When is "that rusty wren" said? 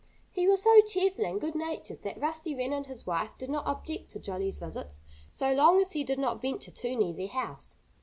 2.01-2.73